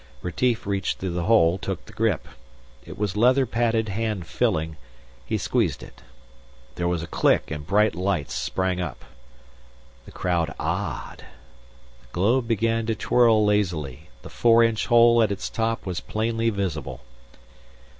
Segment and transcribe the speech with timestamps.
[0.23, 2.27] Retief reached through the hole, took the grip.
[2.83, 4.77] It was leather padded hand filling.
[5.27, 6.01] He squeezed it.
[6.73, 9.05] There was a click and bright lights sprang up.
[10.05, 11.11] The crowd ah!
[11.11, 11.19] ed.
[12.01, 14.09] The globe began to twirl lazily.
[14.23, 17.01] The four inch hole at its top was plainly visible.